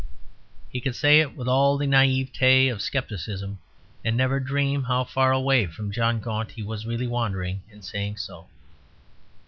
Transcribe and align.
He 0.71 0.81
could 0.81 0.95
say 0.95 1.19
it 1.19 1.35
with 1.37 1.47
all 1.47 1.77
the 1.77 1.85
naïveté 1.85 2.71
of 2.71 2.81
scepticism, 2.81 3.59
and 4.03 4.17
never 4.17 4.39
dream 4.39 4.85
how 4.85 5.03
far 5.03 5.31
away 5.31 5.67
from 5.67 5.91
John 5.91 6.15
of 6.15 6.21
Gaunt 6.23 6.49
he 6.49 6.63
was 6.63 6.87
really 6.87 7.05
wandering 7.05 7.61
in 7.69 7.83
saying 7.83 8.17
so. 8.17 8.47